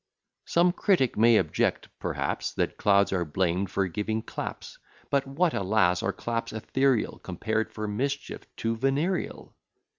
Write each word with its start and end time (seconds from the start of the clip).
]Some 0.45 0.71
critic 0.71 1.15
may 1.15 1.37
object, 1.37 1.87
perhaps, 1.99 2.51
That 2.53 2.75
clouds 2.77 3.13
are 3.13 3.23
blamed 3.23 3.69
for 3.69 3.85
giving 3.87 4.23
claps; 4.23 4.79
But 5.11 5.27
what, 5.27 5.53
alas! 5.53 6.01
are 6.01 6.11
claps 6.11 6.51
ethereal, 6.51 7.19
Compared 7.19 7.71
for 7.71 7.87
mischief 7.87 8.47
to 8.55 8.75
venereal? 8.75 9.53